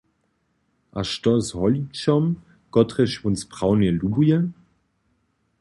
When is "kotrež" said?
2.73-3.13